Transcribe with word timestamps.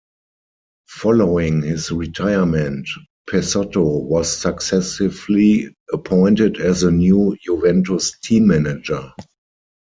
Following 0.89 1.61
his 1.61 1.91
retirement, 1.91 2.89
Pessotto 3.29 3.99
was 4.01 4.35
successively 4.35 5.75
appointed 5.93 6.59
as 6.59 6.81
the 6.81 6.89
new 6.91 7.37
Juventus 7.43 8.17
team 8.21 8.47
manager. 8.47 9.13